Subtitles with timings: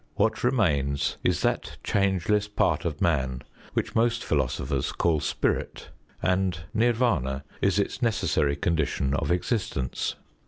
[0.15, 5.89] What remains is that changeless part of man, which most philosophers call Spirit,
[6.23, 10.15] and Nirv─ün╠Ża is its necessary condition of existence.